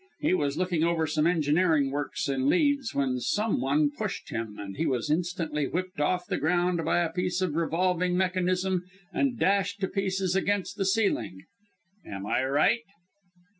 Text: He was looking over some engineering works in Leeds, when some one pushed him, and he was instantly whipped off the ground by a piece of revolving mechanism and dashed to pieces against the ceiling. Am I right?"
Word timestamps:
He 0.19 0.33
was 0.33 0.57
looking 0.57 0.83
over 0.83 1.05
some 1.05 1.27
engineering 1.27 1.91
works 1.91 2.27
in 2.27 2.49
Leeds, 2.49 2.95
when 2.95 3.19
some 3.19 3.61
one 3.61 3.91
pushed 3.91 4.31
him, 4.31 4.57
and 4.57 4.75
he 4.75 4.87
was 4.87 5.11
instantly 5.11 5.67
whipped 5.67 5.99
off 6.01 6.25
the 6.25 6.39
ground 6.39 6.83
by 6.83 7.01
a 7.01 7.13
piece 7.13 7.39
of 7.39 7.53
revolving 7.53 8.17
mechanism 8.17 8.85
and 9.13 9.37
dashed 9.37 9.79
to 9.81 9.87
pieces 9.87 10.35
against 10.35 10.75
the 10.75 10.85
ceiling. 10.85 11.43
Am 12.03 12.25
I 12.25 12.43
right?" 12.45 12.81